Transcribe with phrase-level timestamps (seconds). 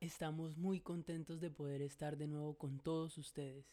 [0.00, 3.66] Estamos muy contentos de poder estar de nuevo con todos ustedes.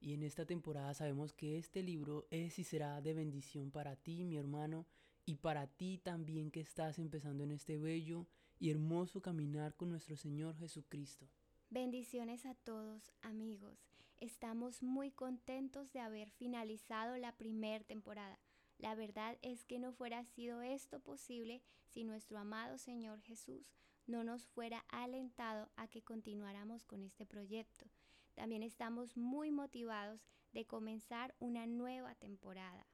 [0.00, 4.24] Y en esta temporada sabemos que este libro es y será de bendición para ti,
[4.24, 4.84] mi hermano,
[5.24, 8.26] y para ti también que estás empezando en este bello
[8.58, 11.28] y hermoso caminar con nuestro Señor Jesucristo.
[11.70, 13.78] Bendiciones a todos amigos.
[14.18, 18.40] Estamos muy contentos de haber finalizado la primera temporada.
[18.78, 23.72] La verdad es que no fuera sido esto posible si nuestro amado Señor Jesús
[24.06, 27.86] no nos fuera alentado a que continuáramos con este proyecto.
[28.34, 30.20] También estamos muy motivados
[30.52, 32.86] de comenzar una nueva temporada.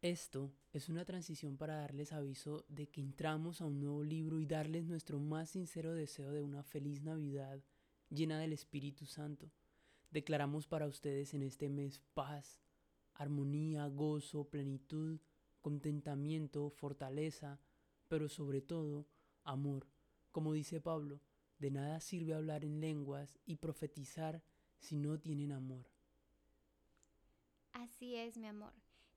[0.00, 4.46] Esto es una transición para darles aviso de que entramos a un nuevo libro y
[4.46, 7.60] darles nuestro más sincero deseo de una feliz Navidad
[8.08, 9.50] llena del Espíritu Santo.
[10.10, 12.62] Declaramos para ustedes en este mes paz,
[13.12, 15.20] armonía, gozo, plenitud,
[15.60, 17.60] contentamiento, fortaleza,
[18.06, 19.08] pero sobre todo
[19.42, 19.88] amor.
[20.30, 21.20] Como dice Pablo,
[21.58, 24.42] de nada sirve hablar en lenguas y profetizar
[24.78, 25.90] si no tienen amor.
[27.72, 28.72] Así es, mi amor.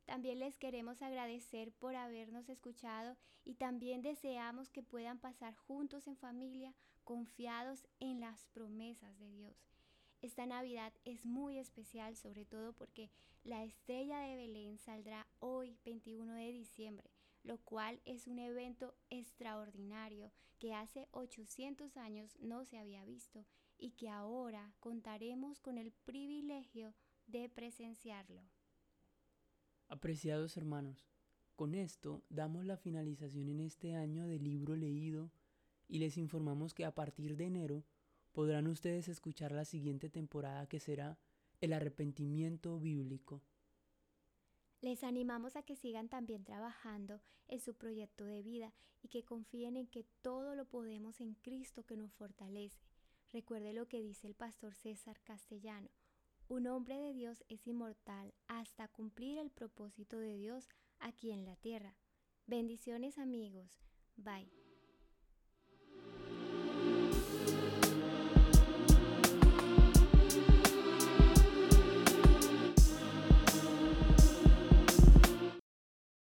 [0.06, 6.18] También les queremos agradecer por habernos escuchado y también deseamos que puedan pasar juntos en
[6.18, 9.56] familia, confiados en las promesas de Dios.
[10.22, 13.10] Esta Navidad es muy especial, sobre todo porque
[13.44, 17.10] la estrella de Belén saldrá hoy, 21 de diciembre,
[17.44, 23.46] lo cual es un evento extraordinario que hace 800 años no se había visto
[23.78, 26.94] y que ahora contaremos con el privilegio
[27.26, 28.42] de presenciarlo.
[29.88, 31.10] Apreciados hermanos,
[31.56, 35.32] con esto damos la finalización en este año del libro leído
[35.88, 37.84] y les informamos que a partir de enero
[38.32, 41.18] podrán ustedes escuchar la siguiente temporada que será
[41.60, 43.42] el arrepentimiento bíblico.
[44.82, 49.78] Les animamos a que sigan también trabajando en su proyecto de vida y que confíen
[49.78, 52.82] en que todo lo podemos en Cristo que nos fortalece.
[53.32, 55.90] Recuerde lo que dice el pastor César Castellano.
[56.48, 60.68] Un hombre de Dios es inmortal hasta cumplir el propósito de Dios
[61.00, 61.96] aquí en la tierra.
[62.46, 63.80] Bendiciones amigos.
[64.18, 64.71] Bye.